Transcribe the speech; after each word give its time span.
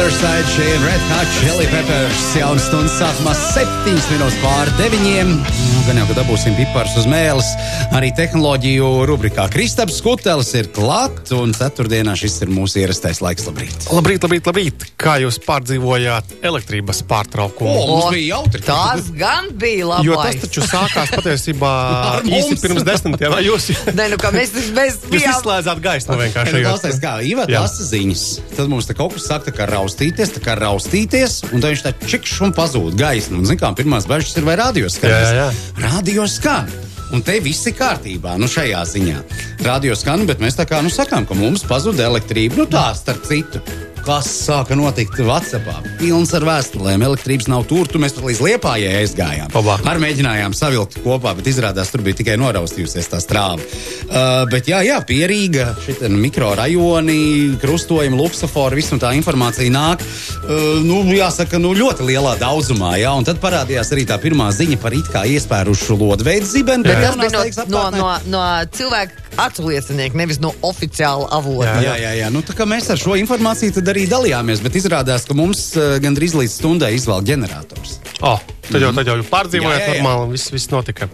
Other 0.00 0.16
Side, 0.16 0.48
šie 0.56 0.64
ir 0.64 0.80
Red 0.80 1.02
Hot 1.12 1.28
Chili 1.36 1.66
Peppers. 1.68 2.20
Jaunas 2.32 2.64
stundas 2.70 2.94
sākumā 2.96 3.34
7 3.36 3.98
minūtes 4.08 4.38
pār 4.40 4.70
9. 4.78 5.26
Nu, 5.28 5.82
gan 5.84 5.98
jau, 6.00 6.06
ka 6.08 6.14
dabūsim 6.16 6.54
pipars 6.56 6.94
uz 6.96 7.04
mēles. 7.10 7.50
Arī 7.92 8.08
tehnoloģiju 8.16 8.88
rubrikā 9.10 9.44
Kristaps 9.52 9.98
Skutelis 10.00 10.54
ir 10.56 10.70
klāt, 10.72 11.28
un 11.36 11.52
ceturtdienā 11.52 12.14
šis 12.16 12.38
ir 12.46 12.52
mūsu 12.54 12.80
ierastais 12.80 13.20
laiks. 13.20 13.44
Labrīt! 13.50 13.90
Labrīt, 13.92 14.24
labrīt, 14.24 14.48
labrīt! 14.48 14.86
Kā 15.00 15.18
jūs 15.20 15.36
pārdzīvojāt 15.44 16.32
elektrības 16.48 17.02
pārtraukumu? 17.10 17.68
O, 17.68 17.84
mums 17.90 18.08
bija 18.16 18.38
jautri. 18.38 18.64
Tas 18.64 19.12
gan 19.20 19.52
bija 19.60 19.90
labi. 19.90 20.08
Jo 20.08 20.16
tas 20.22 20.40
taču 20.46 20.64
sākās 20.64 21.12
patiesībā 21.12 21.74
īsi 22.40 22.56
pirms 22.64 22.88
desmitiem. 22.88 23.36
Jūs, 23.50 23.68
Nē, 24.00 24.08
nu, 24.14 24.20
mēs, 24.32 24.56
mēs 24.76 24.96
jūs 25.02 25.12
bijām. 25.12 25.36
izslēdzāt 25.36 25.84
gaisu 25.84 26.12
no 26.14 26.20
vienkārši. 26.24 26.64
Klausies, 26.64 27.04
kā 27.04 27.18
Iva 27.28 27.44
lasa 27.52 27.90
ziņas. 27.92 28.26
Tad 28.56 28.72
mums 28.72 28.88
te 28.88 28.96
kaut 28.96 29.18
kas 29.18 29.28
saka, 29.28 29.50
tā 29.50 29.56
kā 29.60 29.68
raustīties, 29.90 30.30
tā 30.36 30.40
kā 30.44 30.54
raustīties, 30.54 31.40
un 31.50 31.62
tad 31.62 31.72
viņš 31.72 31.82
tā 31.82 31.92
čikš 32.06 32.36
un 32.46 32.54
pazūd 32.54 32.94
gaismu. 32.98 33.40
Un, 33.40 33.48
zin 33.48 33.58
kā, 33.58 33.72
pirmās 33.74 34.06
bažas 34.06 34.36
ir 34.38 34.46
vai. 34.46 34.54
Jā, 35.02 35.32
jā, 35.34 35.48
Radio 35.82 36.26
skan. 36.30 36.70
Un 37.10 37.24
te 37.26 37.40
viss 37.42 37.66
ir 37.66 37.74
kārtībā, 37.74 38.36
nu 38.38 38.46
šajā 38.46 38.84
ziņā. 38.86 39.18
Radio 39.66 39.96
skan, 39.98 40.22
bet 40.30 40.38
mēs 40.38 40.54
tā 40.60 40.68
kā 40.70 40.78
nu 40.84 40.92
sakām, 40.94 41.26
ka 41.26 41.34
mums 41.34 41.66
pazuda 41.66 42.06
elektrība. 42.06 42.62
Nu 42.62 42.70
tā, 42.70 42.92
starp 42.94 43.26
citu. 43.26 43.58
Kas 44.00 44.28
sāka 44.46 44.76
notikt 44.78 45.18
Vācijā? 45.26 45.74
Pilns 45.98 46.30
ar 46.36 46.44
vēstulēm, 46.46 47.02
elektrības 47.04 47.48
nav 47.52 47.66
tur, 47.68 47.88
tu 47.90 48.00
mēs 48.00 48.14
pat 48.16 48.24
līdz 48.24 48.40
liepājai 48.46 48.94
aizgājām. 49.02 49.52
Labā. 49.52 49.76
Ar 49.90 50.00
mēģinājām 50.00 50.54
savilkt 50.56 50.96
kopā, 51.04 51.34
bet 51.36 51.50
izrādās 51.50 51.92
tur 51.92 52.04
bija 52.06 52.16
tikai 52.20 52.38
noraustījusies 52.40 53.10
tā 53.12 53.20
strāva. 53.20 53.60
Uh, 53.60 54.46
bet 54.52 54.70
jā, 54.70 54.80
jā 54.86 54.96
pierīga, 55.04 55.68
ir 55.92 56.16
mikrorajoni, 56.16 57.20
krustojumi, 57.60 58.16
luksofori, 58.16 58.80
viss 58.80 58.96
un 58.96 59.02
tā 59.02 59.12
informācija 59.18 59.72
nāk. 59.74 60.04
Uh, 60.46 60.80
nu, 60.86 61.02
jāsaka, 61.12 61.60
nu, 61.60 61.74
ļoti 61.76 62.08
lielā 62.08 62.38
daudzumā, 62.40 62.96
jā, 63.02 63.12
un 63.12 63.28
tad 63.28 63.42
parādījās 63.44 63.92
arī 63.92 64.08
tā 64.08 64.20
pirmā 64.22 64.48
ziņa 64.56 64.80
par 64.80 64.96
it 64.96 65.12
kā 65.12 65.26
iespērušu 65.28 66.00
lodveidu 66.00 66.48
zibeni. 66.48 66.88
Bet 66.88 67.04
tas 67.04 67.20
bija 67.20 67.66
no, 67.68 67.88
no, 67.92 67.98
no, 68.00 68.14
no 68.32 68.46
cilvēka 68.76 69.19
acu 69.38 69.66
liecinieku, 69.68 70.18
nevis 70.18 70.40
no 70.42 70.52
oficiāla 70.66 71.28
avota. 71.36 71.76
Jā, 71.84 71.96
jā, 72.00 72.14
jā. 72.18 72.30
Nu, 72.32 72.42
mēs 72.70 72.90
ar 72.92 73.00
šo 73.00 73.16
informāciju 73.20 73.84
arī 73.92 74.06
dalījāmies, 74.10 74.62
bet 74.64 74.78
izrādās, 74.80 75.26
ka 75.28 75.36
mums 75.38 75.70
uh, 75.78 75.98
gandrīz 76.02 76.34
līdz 76.38 76.56
stundai 76.60 76.94
izvēl 76.98 77.22
ģenerators. 77.30 78.00
Oh, 78.26 78.40
tad 78.70 78.84
jau, 78.84 78.90
tad 78.96 79.10
jau 79.10 79.16
pārdzīvojāt 79.30 79.80
Jā, 79.80 79.86
jā, 79.86 79.94
jā. 79.94 80.02
normāli 80.02 80.34
viss, 80.34 80.50
viss 80.54 80.70
notika. 80.72 81.08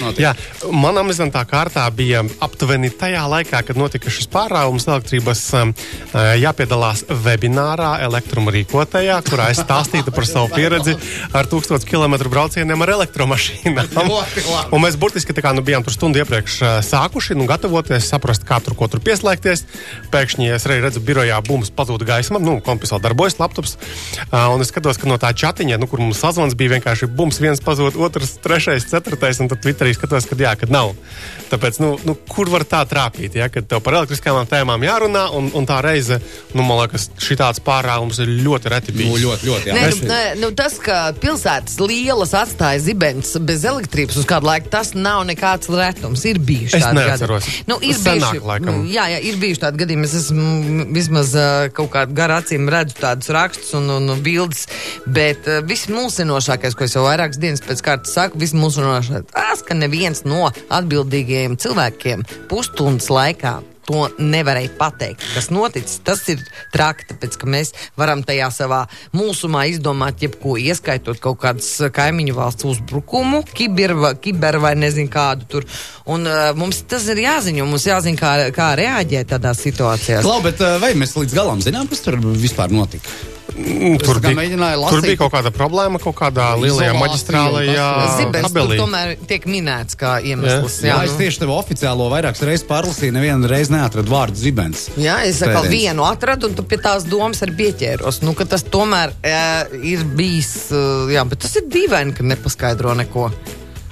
notika. 0.00 0.22
Jā, 0.22 0.32
manam 0.72 1.10
izlēmtā 1.12 1.42
kārtā 1.48 1.84
bija 1.94 2.22
aptuveni 2.42 2.90
tajā 2.90 3.22
laikā, 3.30 3.62
kad 3.66 3.78
notika 3.80 4.12
šis 4.12 4.28
pārāvums 4.32 4.86
elektrības, 4.88 5.42
um, 5.58 5.74
jāpiedalās 6.40 7.04
webinārā 7.24 7.92
elektruma 8.06 8.54
rīkotajā, 8.54 9.20
kurā 9.28 9.50
es 9.54 9.62
stāstītu 9.62 10.14
par 10.14 10.28
savu 10.28 10.50
pieredzi 10.54 10.96
ar 11.36 11.48
1000 11.50 11.86
km 11.88 12.18
braucieniem 12.30 12.86
ar 12.86 12.94
elektromašīnām. 12.98 13.94
Un 14.74 14.84
mēs 14.84 14.98
burtiski 15.00 15.34
tā 15.36 15.44
kā 15.44 15.54
nu, 15.56 15.64
bijām 15.66 15.84
tur 15.86 15.94
stundu 15.94 16.22
iepriekš 16.22 16.60
sākuši, 16.86 17.36
nu, 17.38 17.46
gatavoties, 17.50 18.08
saprast, 18.10 18.44
kā 18.48 18.60
tur 18.64 18.76
ko 18.78 18.88
tur 18.90 19.02
pieslēgties. 19.04 19.64
Pēkšņi 20.12 20.50
es 20.56 20.66
arī 20.68 20.80
redzu, 20.84 21.02
birojā 21.04 21.38
bums 21.46 21.72
pazūda 21.74 22.08
gaisma, 22.08 22.40
nu, 22.42 22.58
kompis 22.64 22.92
vēl 22.94 23.02
darbojas, 23.04 23.38
laptops. 23.40 23.76
Un 24.30 24.62
es 24.62 24.70
skatos, 24.72 24.98
ka 25.00 25.08
no 25.10 25.18
tā 25.20 25.32
chatiņa, 25.36 25.78
nu, 25.80 25.88
kur 25.90 26.02
mums 26.02 26.20
sazvans 26.22 26.56
bija 26.58 26.76
vienkārši 26.76 26.99
bums, 27.08 27.38
viens 27.40 27.60
pazūd, 27.64 27.96
otrs, 27.96 28.34
trešais, 28.44 28.84
ceturtais, 28.90 29.40
un 29.40 29.48
tad 29.48 29.62
Twitterī 29.64 29.94
skatos, 29.96 30.26
ka 30.28 30.36
jā, 30.36 30.52
kad 30.60 30.70
nav. 30.74 30.92
Tāpēc, 31.50 31.80
nu, 31.82 31.94
nu 32.06 32.14
kur 32.28 32.50
var 32.52 32.62
tā 32.68 32.82
trāpīt, 32.86 33.34
ja, 33.40 33.48
kad 33.50 33.66
tev 33.70 33.80
par 33.82 33.96
elektriskām 34.00 34.36
tēmām 34.50 34.82
jārunā, 34.86 35.24
un, 35.34 35.48
un 35.56 35.66
tā 35.66 35.80
reize, 35.82 36.20
nu, 36.54 36.62
man 36.62 36.82
liekas, 36.84 37.08
šī 37.20 37.36
tāds 37.40 37.62
pārāvums 37.64 38.20
ir 38.22 38.30
ļoti 38.44 38.70
reti 38.74 38.92
Nu, 38.92 38.98
bijis. 38.98 39.22
ļoti, 39.24 39.46
ļoti. 39.48 39.68
jā. 39.70 39.74
Nē, 39.74 39.82
nu, 39.90 40.08
nē, 40.10 40.20
nu, 40.42 40.50
tas, 40.58 40.76
ka 40.82 40.98
pilsētas 41.20 41.78
lielas 41.82 42.32
atstāja 42.34 42.80
zibens 42.84 43.32
bez 43.46 43.64
elektrības 43.64 44.16
uz 44.22 44.26
kādu 44.28 44.48
laiku, 44.50 44.70
tas 44.72 44.92
nav 44.94 45.24
nekāds 45.28 45.70
retums. 45.70 46.24
Ir 46.30 46.38
bijuši 46.38 46.76
Es 46.78 46.84
tādi 46.84 46.98
neatceros. 47.00 47.44
gadījumi. 47.46 47.66
Nu, 47.70 47.78
ir 47.86 47.94
Senāk, 47.98 48.30
bijuši, 48.30 48.46
laikam. 48.46 48.70
nu, 48.82 48.90
jā, 48.90 49.04
jā, 49.14 49.20
ir 49.30 49.38
bijuši 49.42 49.62
tādi 49.64 49.82
gadījumi. 49.84 50.08
Es 50.10 50.14
esmu 50.20 50.46
mm, 50.46 50.86
vismaz 50.96 51.34
kaut 51.76 51.90
kādā 51.94 52.14
garā 52.20 52.40
acīm 52.42 52.68
redzu 52.70 52.96
tādus 53.00 53.30
rakstus 53.34 53.74
un, 53.78 53.90
un, 53.96 54.08
un 54.14 54.22
bildes, 54.24 54.66
bet 55.06 55.46
uh, 55.50 55.60
vismulsinošākais, 55.66 56.74
ko 56.80 56.88
es 56.88 56.96
jau 56.96 57.04
vairākas 57.04 57.40
dienas 57.40 57.60
pēc 57.60 57.82
kārtas 57.84 58.14
saku, 58.16 58.40
vismulsinošākais, 58.40 59.34
tas, 59.34 59.64
ka 59.66 59.76
neviens 59.76 60.24
no 60.24 60.46
atbildīgajiem 60.48 61.58
cilvēkiem 61.60 62.24
pusstundas 62.48 63.10
laikā 63.12 63.58
to 63.90 64.06
nevarēja 64.22 64.70
pateikt. 64.78 65.24
Kas 65.34 65.48
noticis, 65.52 65.98
tas 66.06 66.22
ir 66.30 66.42
traki, 66.72 67.08
tāpēc 67.10 67.36
ka 67.40 67.48
mēs 67.50 67.72
varam 67.98 68.22
tajā 68.26 68.48
savā 68.54 68.84
mūsumā 69.16 69.66
izdomāt 69.72 70.22
jebko, 70.22 70.54
ieskaitot 70.60 71.20
kaut 71.22 71.40
kādas 71.42 71.72
eh, 71.80 71.90
kaimiņu 71.94 72.36
valsts 72.36 72.68
uzbrukumu, 72.70 73.42
kiber, 73.56 73.96
kiber 74.22 74.60
vai 74.62 74.76
nezinu 74.78 75.10
kādu 75.12 75.48
tur. 75.50 75.66
Un 76.10 76.24
uh, 76.28 76.50
mums 76.58 76.84
tas 76.90 77.04
ir 77.12 77.20
jāziņo, 77.24 77.66
mums 77.68 77.86
jāzina, 77.86 78.18
kā, 78.20 78.32
kā 78.56 78.70
reaģēt 78.78 79.34
tādās 79.34 79.60
situācijās. 79.66 80.24
Klau, 80.26 80.40
bet 80.44 80.62
uh, 80.64 80.78
vai 80.82 80.94
mēs 80.98 81.16
līdz 81.18 81.36
galam 81.36 81.62
zinām, 81.64 81.90
kas 81.90 82.06
tur 82.06 82.18
vispār 82.20 82.72
notika? 82.74 83.39
Mm, 83.60 83.96
Es 84.00 84.06
Tur 84.06 84.18
bija, 84.20 84.34
mēģināju 84.36 84.76
tur 84.80 84.98
lasīt. 84.98 85.06
bija 85.06 85.18
kaut 85.20 85.32
kāda 85.34 85.50
problēma, 85.54 86.00
kaut 86.02 86.16
kādā 86.18 86.46
lielajā 86.58 86.94
maģistrālajā 86.96 87.86
kabelī. 88.40 88.78
tomēr 88.80 89.12
tiek 89.28 89.44
minēts 89.50 89.96
kā 90.00 90.16
iemesls. 90.24 90.80
Jā, 90.82 90.96
Jā, 90.96 91.04
es 91.04 91.12
nu. 91.14 91.18
tieši 91.22 91.42
tev 91.42 91.52
oficiālo 91.54 92.08
vairākas 92.12 92.42
reizes 92.46 92.66
pārlasīju, 92.68 93.12
nevienu 93.16 93.50
reizi 93.50 93.74
neatradu 93.74 94.10
vārdu 94.10 94.40
zibens. 94.40 94.88
Jā, 94.96 95.20
es 95.28 95.42
atkal 95.44 95.68
vienu 95.70 96.04
atradu, 96.08 96.48
un 96.50 96.54
tu 96.58 96.62
pie 96.62 96.80
tās 96.82 97.04
domas 97.04 97.42
arī 97.44 97.56
pieķēros. 97.60 98.22
Nu, 98.24 98.34
tas 98.34 98.64
tomēr 98.64 99.12
uh, 99.12 99.78
ir 99.84 100.04
bijis. 100.04 100.70
Uh, 100.72 101.10
jā, 101.12 101.24
bet 101.28 101.44
tas 101.44 101.56
ir 101.60 101.68
dīvaini, 101.70 102.16
ka 102.16 102.24
nepaskaidro 102.26 102.94
neko. 102.96 103.30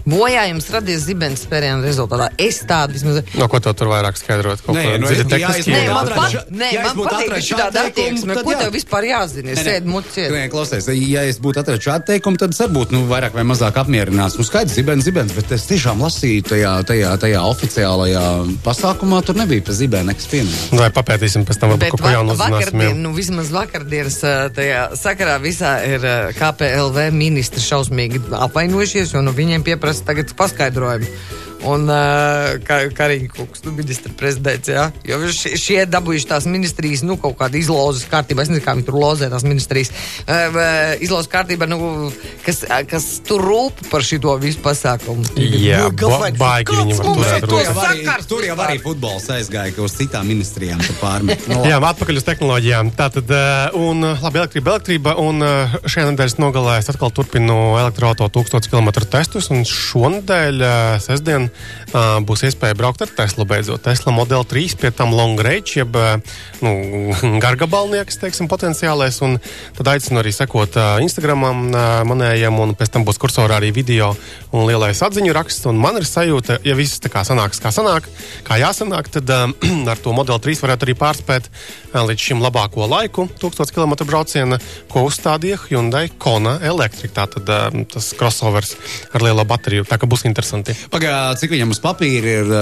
Bojājums 0.09 0.69
radies 0.73 1.03
zibens 1.05 1.43
spērienu 1.45 1.85
rezultātā. 1.85 2.31
Es 2.41 2.63
tādu 2.69 2.97
vismaz. 2.97 3.21
No 3.37 3.49
ko 3.51 3.61
to 3.61 3.75
tur 3.77 3.91
vairāk 3.93 4.17
skaidrot? 4.17 4.63
Kaut 4.65 4.79
Nē, 4.79 4.85
ko 4.87 5.01
nu, 5.03 5.11
dziļi 5.11 5.25
jā, 5.25 5.29
tehniski? 5.35 5.61
es 5.61 5.69
Nē, 5.69 5.81
man, 5.93 6.11
pat, 6.15 6.37
nē, 6.49 6.69
man 6.79 6.95
patīk, 6.97 7.27
atradis 7.27 7.49
ka 7.51 7.59
šāda 7.59 7.83
attieksme. 7.91 8.37
Ko 8.41 8.55
jā. 8.55 8.61
tev 8.63 8.73
vispār 8.73 9.09
jāzina? 9.11 9.53
Es 9.53 9.61
sēdu 9.67 9.93
muciet. 9.93 10.31
Nē, 10.33 10.45
klausies, 10.53 10.89
ja 10.97 11.25
es 11.29 11.41
būtu 11.45 11.61
atradzis 11.61 11.85
šādu 11.85 12.09
teikumu, 12.13 12.41
tad 12.41 12.57
būtu 12.79 12.97
nu, 12.97 13.03
vairāk 13.11 13.37
vai 13.37 13.45
mazāk 13.49 13.77
apmierināts. 13.83 14.39
Nu, 14.41 14.47
skaidrs, 14.49 14.79
zibens, 14.79 15.05
zibens, 15.05 15.35
bet 15.37 15.53
es 15.57 15.67
tiešām 15.69 16.01
lasīju 16.07 16.47
tajā, 16.55 16.73
tajā, 16.89 17.13
tajā 17.21 17.45
oficiālajā 17.51 18.25
pasākumā, 18.65 19.21
tur 19.29 19.37
nebija 19.41 19.67
pa 19.69 19.77
zibeni 19.77 20.13
nekas 20.13 20.31
pieminēts. 20.33 20.73
Vai 20.79 20.89
papētīsim 20.95 21.45
pēc 21.49 21.61
tam, 21.61 21.75
varbūt 21.75 22.01
ko 22.01 22.15
jaunu 22.15 22.37
uzzināsim. 22.37 22.85
jā. 22.87 22.95
nu, 22.97 23.13
vismaz 23.17 23.53
vakardienas 23.53 24.21
tajā 24.57 24.89
sakarā 24.97 25.37
visā 25.43 25.77
ir 25.85 26.09
KPLV 26.39 27.09
ministri 27.17 27.63
šausmīgi 27.65 28.25
apvainojušies, 28.39 29.13
jo 29.17 29.25
nu, 29.27 29.37
viņiem 29.37 29.67
pieprasa 29.67 29.98
tagad 30.07 30.35
paskaidrojumu. 30.37 31.07
Un 31.67 31.89
uh, 31.91 32.55
Kariņš 32.95 33.31
Kungs, 33.35 33.63
nu, 33.67 33.73
ministra 33.75 34.13
prezidents, 34.17 34.69
jā, 34.71 34.85
jo 35.09 35.17
šie, 35.35 35.57
šie 35.59 35.79
dabūjuši 35.91 36.29
tās 36.31 36.47
ministrijas, 36.47 37.03
nu, 37.03 37.17
kaut 37.19 37.35
kāda 37.41 37.59
izlozes 37.59 38.07
kārtībā, 38.11 38.45
es 38.45 38.53
nezinu, 38.53 38.63
kā 38.65 38.77
viņi 38.79 38.87
tur 38.87 38.99
lozē 39.03 39.27
tās 39.33 39.43
ministrijas, 39.47 39.91
uh, 40.29 40.59
izlozes 41.03 41.27
kārtībā, 41.33 41.67
nu, 41.71 42.13
kas, 42.47 42.63
ā, 42.71 42.85
kas 42.89 43.09
tur 43.27 43.43
rūp 43.43 43.83
par 43.91 44.07
šito 44.07 44.37
visu 44.39 44.63
pasākumu. 44.65 45.27
Jā, 45.39 45.89
Nu, 45.99 46.09
ba- 46.13 46.31
baigi 46.39 46.77
rūpes. 46.79 47.33
Tur 47.49 47.61
jau 47.65 47.75
arī, 47.83 48.05
tur 48.31 48.45
jau 48.47 48.57
arī 48.63 48.79
futbols 48.83 49.27
aizgāja, 49.35 49.75
ka 49.75 49.83
uz 49.83 49.97
citām 49.99 50.29
ministrijām 50.31 50.79
tur 50.85 50.97
pārmet. 51.03 51.43
Nu, 51.49 51.63
Jā, 51.67 51.79
atpakaļ 51.83 52.21
uz 52.21 52.25
tehnoloģijām. 52.27 52.91
Tātad, 52.97 53.31
eh, 53.35 53.77
un, 53.79 54.05
eh, 54.05 54.21
labi, 54.23 54.39
elektrība, 54.43 54.75
elektrība. 54.77 55.15
Un 55.19 55.43
eh, 55.43 55.75
šajā 55.91 56.11
nedēļas 56.13 56.37
nogalē 56.39 56.77
es 56.79 56.89
atkal 56.93 57.11
turpinu 57.15 57.57
elektroautorātu 57.81 58.45
1000 58.45 58.69
km 58.71 58.93
testus. 59.11 59.49
Un 59.55 59.65
šonadēļ, 59.69 60.63
eh, 60.63 60.99
sestdien, 61.49 61.95
eh, 61.95 62.21
būs 62.25 62.45
iespēja 62.45 62.77
braukt 62.77 63.03
ar 63.03 63.09
Teslu 63.09 63.45
beidzot. 63.45 63.83
Tesla 63.83 64.13
Model 64.13 64.45
3, 64.45 64.77
pie 64.77 64.91
tam 64.91 65.13
long 65.13 65.39
range, 65.39 65.77
jeb 65.77 65.95
eh, 65.97 66.21
nu, 66.61 67.13
gargabalnieks, 67.45 68.19
teiksim, 68.19 68.49
potenciālais. 68.49 69.21
Un 69.23 69.39
tad 69.77 69.87
aicinu 69.87 70.21
arī 70.21 70.33
sekot 70.33 70.77
uh, 70.77 70.99
Instagramam 71.03 71.69
uh, 71.71 72.05
manējam, 72.09 72.59
un 72.61 72.75
pēc 72.75 72.93
tam 72.93 73.05
būs 73.05 73.19
kursorā 73.19 73.59
arī 73.59 73.71
video 73.73 74.15
un 74.53 74.67
lielais 74.67 74.99
atziņu 75.03 75.33
raksts. 75.35 75.67
Un 75.71 75.79
man 75.79 75.99
ir 75.99 76.07
sajūta, 76.07 76.61
ja 76.67 76.77
viss 76.79 77.01
tā 77.01 77.11
kā 77.13 77.25
sanāks, 77.27 77.61
kā 77.63 77.73
sanāk, 77.75 78.09
kā 78.47 78.59
jāsanāk, 78.61 79.11
tad 79.13 79.31
uh, 79.31 79.49
ar 79.93 80.03
to 80.03 80.15
Model 80.17 80.41
3 80.43 80.63
varētu 80.63 80.89
arī 80.89 80.97
pārspēt 80.99 81.49
uh, 81.49 82.03
līdz 82.09 82.29
šim 82.31 82.43
labāko 82.45 82.89
laiku, 82.91 83.29
1000 83.41 83.75
km 83.75 83.97
brauciena, 84.09 84.61
ko 84.91 85.07
uzstādīja 85.09 85.61
Hyundai 85.69 86.09
Kona 86.19 86.59
Electric. 86.65 87.15
Tātad 87.17 87.49
uh, 87.49 87.83
tas 87.91 88.13
crossovers 88.19 88.75
ar 89.15 89.25
lielo 89.25 89.45
bateriju. 89.49 89.87
Tā 89.89 89.99
kā 90.01 90.09
būs 90.11 90.27
interesanti. 90.29 90.75
Pagaidām, 90.93 91.38
cik 91.41 91.55
viņam 91.55 91.75
uz 91.75 91.81
papīra 91.83 92.37
ir 92.43 92.55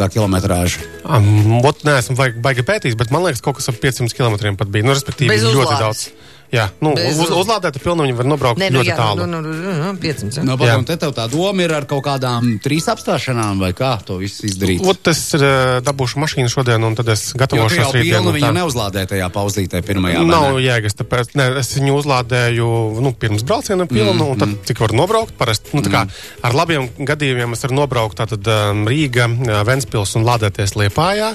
tā 0.00 0.08
kilometrāža? 0.12 0.84
Um, 1.04 1.60
nē, 1.62 1.98
esmu 2.00 2.16
baigi, 2.18 2.66
pētījis, 2.66 2.98
bet 3.00 3.12
man 3.14 3.26
liekas, 3.26 3.42
kaut 3.44 3.58
kas 3.60 3.70
ap 3.72 3.80
500 3.82 4.16
km 4.16 4.56
pat 4.60 4.70
bija. 4.72 4.86
Nu, 4.86 4.96
respektīvi, 4.96 5.40
ļoti 5.44 5.80
daudz. 5.80 6.08
Jā, 6.54 6.68
nu, 6.84 6.92
Bez 6.94 7.18
uz, 7.18 7.26
uz- 7.26 7.40
uzlādēta 7.42 7.80
pilna 7.82 8.04
viņa 8.06 8.16
var 8.20 8.28
nobraukt 8.30 8.60
Nē, 8.62 8.68
nu, 8.70 8.78
ļoti 8.78 8.90
jā, 8.92 8.96
tālu. 8.98 9.24
nu, 9.26 9.40
nu, 9.42 9.52
nu, 9.58 9.72
nu, 9.80 9.88
500. 9.98 10.44
No, 10.46 10.54
jā. 10.54 10.60
padomā, 10.60 10.86
te 10.86 10.96
tev 11.02 11.14
tā 11.16 11.24
doma 11.32 11.64
ir 11.64 11.72
ar 11.74 11.86
kaut 11.90 12.04
kādām 12.06 12.52
trīs 12.62 12.86
apstāšanām, 12.92 13.58
vai 13.58 13.72
kā 13.74 13.90
to 14.06 14.20
visu 14.22 14.46
izdarīt? 14.46 14.84
Ot, 14.86 15.10
es 15.10 15.22
uh, 15.34 15.80
dabūšu 15.84 16.22
mašīnu 16.22 16.52
šodien, 16.52 16.84
un 16.86 16.94
tad 16.94 17.10
es 17.14 17.24
Jo 17.32 17.32
tu 17.34 17.42
gatavošos 17.42 17.80
jau 17.82 17.92
pilnu 17.96 18.34
viņu 18.36 18.46
tā. 18.46 18.52
neuzlādē 18.60 19.04
tajā 19.10 19.28
pauzītē 19.34 19.82
pirmajā. 19.82 20.22
Nav 20.30 20.60
jēgas, 20.62 20.94
tāpēc 21.02 21.34
ne, 21.34 21.48
es 21.58 21.74
viņu 21.74 21.98
uzlādēju 22.02 22.70
nu, 23.02 23.12
pirms 23.18 23.42
brauciena 23.42 23.88
pilnu, 23.90 24.14
mm, 24.14 24.30
un 24.30 24.38
tad 24.44 24.54
cik 24.70 24.78
var 24.84 24.94
nobraukt. 24.94 25.34
Parasti, 25.40 25.74
nu, 25.74 25.82
tā 25.82 25.90
kā 25.90 26.04
ar 26.46 26.54
labiem 26.54 26.86
gadījumiem 27.02 27.56
es 27.56 27.64
varu 27.66 27.80
nobraukt 27.82 28.20
tātad 28.22 28.46
um, 28.46 28.84
Rīga, 28.86 29.26
uh, 29.26 29.62
Ventspils 29.66 30.14
un 30.20 30.28
lādēties 30.28 30.76
Liepājā. 30.78 31.34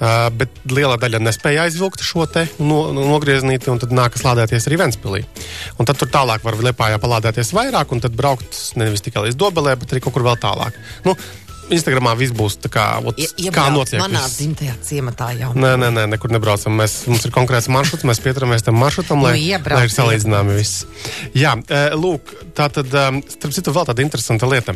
Uh, 0.00 0.30
bet 0.32 0.62
liela 0.72 0.96
daļa 0.96 1.18
nespēja 1.20 1.66
aizvilkt 1.66 2.00
šo 2.00 2.24
no, 2.24 2.78
no, 2.88 3.02
nogrieznīti, 3.12 3.68
un 3.68 3.82
tad 3.82 3.92
nākas 3.92 4.24
lādēties 4.24 4.64
arī 4.70 4.78
Ventspilī. 4.80 5.20
Un 5.76 5.88
tad 5.88 6.00
tur 6.00 6.08
tālāk 6.08 6.40
var 6.46 6.56
Liepājā 6.56 6.96
palādēties 7.02 7.52
vairāk, 7.52 7.92
un 7.92 8.00
tad 8.00 8.16
braukt 8.16 8.56
nevis 8.80 9.04
tikai 9.04 9.26
līdz 9.26 9.36
Dobelē, 9.36 9.76
bet 9.76 9.92
arī 9.92 10.00
kaut 10.00 10.16
kur 10.16 10.24
vēl 10.24 10.40
tālāk. 10.40 10.78
Nu, 11.04 11.12
Instagramā 11.70 12.14
viss 12.18 12.34
būs 12.36 12.58
tā 12.62 12.70
kā, 12.72 12.84
ot, 13.06 13.18
Ie- 13.20 13.50
kā 13.54 13.68
notiek. 13.72 14.00
Manā 14.02 14.22
dzimtajā 14.28 14.74
ciematā 14.86 15.30
jau. 15.38 15.52
Nē, 15.54 15.74
nē, 15.80 15.90
nē, 15.96 16.06
nekur 16.14 16.32
nebraucam. 16.34 16.74
Mēs, 16.80 17.06
mums 17.10 17.24
ir 17.26 17.34
konkrēts 17.34 17.68
maršruts, 17.72 18.06
mēs 18.08 18.22
pieturamies 18.24 18.64
tam 18.66 18.78
maršrutam, 18.80 19.22
lai, 19.22 19.34
Nu, 19.38 19.44
iebraukt, 19.54 19.78
lai 19.78 19.86
ir 19.88 19.94
salīdzināmi 19.94 20.56
viss. 20.58 20.84
Jā, 21.36 21.54
e, 21.68 21.82
lūk, 21.94 22.34
tā 22.58 22.68
tad, 22.72 22.90
e, 22.90 23.06
starp 23.36 23.54
citu, 23.56 23.74
vēl 23.76 23.88
tāda 23.90 24.04
interesanta 24.04 24.48
lieta. 24.50 24.74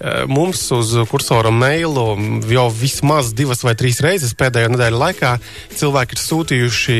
E, 0.00 0.24
Mums 0.30 0.62
uz 0.72 0.94
kursora 1.10 1.50
mailu 1.52 2.14
jau 2.48 2.66
vismaz 2.72 3.34
divas 3.36 3.62
vai 3.66 3.74
trīs 3.78 4.00
reizes 4.04 4.32
pēdējo 4.38 4.72
nedēļu 4.72 4.98
laikā 5.00 5.34
cilvēki 5.76 6.16
ir 6.16 6.22
sūtījuši 6.24 6.98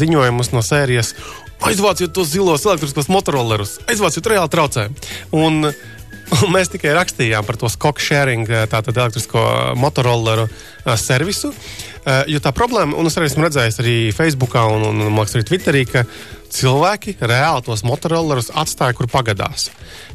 ziņojumus 0.00 0.52
no 0.54 0.62
sērijas. 0.64 1.14
Aizvāciet 1.60 2.14
tos 2.16 2.30
zilos 2.32 2.64
elektriskos 2.64 3.10
motorollerus, 3.12 3.74
aizvāciet 3.92 4.24
reāli 4.32 4.48
traucē. 4.48 4.86
Un 5.36 5.68
Un 6.38 6.52
mēs 6.54 6.70
tikai 6.70 6.92
rakstījām 6.94 7.46
par 7.46 7.58
to 7.58 7.68
Skok 7.70 8.00
sharing, 8.02 8.46
eh, 8.48 8.66
tātad 8.70 8.96
elektrisko 8.96 9.40
motorolleru 9.78 10.46
uh, 10.46 10.92
servisu. 10.98 11.50
Uh, 11.50 12.22
jo 12.30 12.40
tā 12.42 12.52
problēma, 12.56 12.94
un 12.96 13.10
es 13.10 13.18
arī 13.18 13.28
esmu 13.28 13.44
redzējis 13.44 13.80
arī 13.82 13.96
Facebookā 14.14 14.62
un, 14.70 14.86
un, 14.92 15.02
un 15.08 15.18
arī 15.20 15.42
Twitterī, 15.48 15.82
ka 15.90 16.04
cilvēki 16.54 17.16
reāli 17.20 17.64
tos 17.66 17.84
motorollerus 17.86 18.50
atstāja, 18.58 18.96
kur 18.98 19.08
pagadās. 19.10 19.68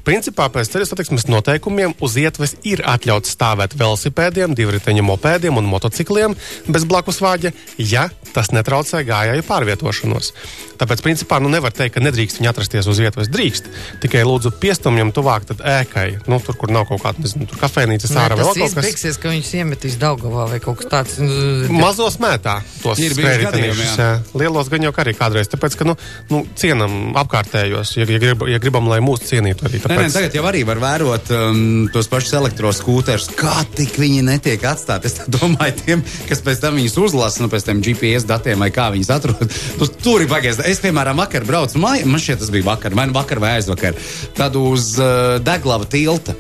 Principā 0.05 0.45
pēc 0.53 0.69
ceļu 0.73 0.85
satiksmes 0.89 1.25
noteikumiem 1.31 1.95
uz 2.05 2.17
ietves 2.21 2.55
ir 2.67 2.83
atļauts 2.85 3.31
stāvēt 3.33 3.73
velosipēdiem, 3.79 4.53
divriteņu 4.57 5.05
mopēdiem 5.07 5.57
un 5.57 5.65
motocikliem 5.71 6.35
bez 6.69 6.85
blakus 6.85 7.21
vāģa, 7.23 7.53
ja 7.81 8.09
tas 8.35 8.51
netraucē 8.51 9.01
gājēju 9.07 9.45
pārvietošanos. 9.47 10.31
Tāpēc, 10.75 11.01
principā, 11.05 11.39
nu 11.39 11.47
nevar 11.49 11.71
teikt, 11.71 11.95
ka 11.95 12.03
nedrīkst 12.03 12.41
viņi 12.41 12.49
atrasties 12.51 12.89
uz 12.91 12.99
vietas. 12.99 13.29
Drīkst. 13.31 13.69
Tikai 14.03 14.25
lūdzu 14.27 14.51
piestumjam 14.59 15.13
tuvāk 15.15 15.47
ēkai. 15.55 16.27
Nu, 16.27 16.41
tur, 16.43 16.57
kur 16.59 16.73
nav 16.75 16.83
kaut 16.89 16.99
kāda, 17.05 17.23
nezinu, 17.23 17.47
tur 17.47 17.61
kafejnīca 17.63 18.09
vēl 18.11 18.35
tas 18.35 18.59
kaut 18.59 18.75
kas. 18.75 18.75
beigsies, 18.83 19.19
ka 19.21 19.31
viņus 19.31 19.53
iemetīs 19.61 19.95
Daugavā 20.01 20.49
vai 20.51 20.59
kaut 20.63 20.81
kas 20.81 20.91
tāds. 20.91 21.15
nu, 21.23 21.79
Mazo 21.79 22.09
smētā 22.11 22.57
tos 22.83 22.99
Ir 22.99 23.15
skrējējienīšus. 23.15 23.95
gadījumi. 23.95 24.39
Lielos 24.43 24.71
gan 24.73 24.83
jau 24.83 24.91
kā 24.95 25.05
arī 25.05 25.15
kādreiz. 25.15 25.49
Tāpēc, 25.51 25.79
ka, 25.79 25.87
nu, 25.87 25.95
nu 26.31 26.41
cienam 26.57 27.13
apkārtējos, 27.19 27.91
ja, 27.97 28.05
ja, 28.09 28.19
grib, 28.21 28.45
ja 28.49 28.59
gribam, 28.61 28.87
lai 28.89 29.01
mūs 29.03 29.25
cienītu 29.29 29.67
arī. 29.67 29.79
Nē, 29.81 29.89
nē, 29.89 29.97
Tāpēc, 29.99 30.15
tagad 30.17 30.37
jau 30.37 30.45
arī 30.49 30.63
var 30.67 30.81
vērot 30.81 31.31
um, 31.35 31.59
tos 31.93 32.09
pašus 32.11 32.33
elektroskūterus, 32.39 33.29
kā 33.37 33.59
tik 33.77 33.97
viņi 34.01 34.23
netiek 34.25 34.65
atstāti. 34.69 35.11
Es 35.11 35.21
domāju, 35.31 35.77
tiem, 35.83 36.03
kas 36.29 36.41
pēc 36.45 36.63
tam 36.63 36.79
viņus 36.79 36.97
uzlasa, 37.05 37.43
nu, 37.43 37.51
pēc 37.53 37.69
tam 37.69 37.83
GPS 37.85 38.27
datiem 38.29 38.65
vai 38.65 38.71
kā 38.73 38.89
viņus 38.95 39.13
atrod. 39.17 39.45
Nu, 39.79 39.89
tur 40.01 40.25
ir 40.25 40.31
pagaidā. 40.31 40.65
Es, 40.69 40.81
piemēram, 40.83 41.21
vakar 41.21 41.45
braucu, 41.47 41.79
man, 41.81 42.01
man 42.09 42.21
šķiet, 42.21 42.41
tas 42.41 42.53
bija 42.53 42.71
vakar, 42.71 42.97
vai 42.97 43.09
nu 43.09 43.17
vakar 43.17 43.43
vai 43.43 43.55
aizvakar, 43.59 43.97
tad 44.37 44.57
uz 44.59 44.95
uh, 44.97 45.37
Deglava 45.45 45.89
tilta. 45.89 46.37